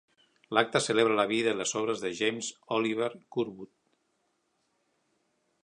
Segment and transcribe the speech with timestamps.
[0.57, 3.73] L'acte celebra la vida i les obres de James Oliver Curwood.